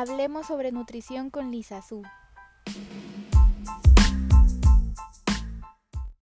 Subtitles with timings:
[0.00, 2.00] Hablemos sobre nutrición con Lisa Su.